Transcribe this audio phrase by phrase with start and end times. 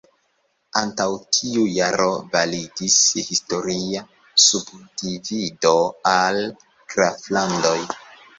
[0.79, 1.03] Antaŭ
[1.35, 2.95] tiu jaro validis
[3.27, 4.01] historia
[4.47, 5.75] subdivido
[6.15, 6.43] al
[6.95, 7.77] "graflandoj".